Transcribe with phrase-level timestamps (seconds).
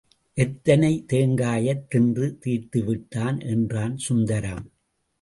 [0.37, 4.71] எத்தனை தேங்காயைத் தின்று தீர்த்துவிட்டான் என்றான் சுந்தரம்.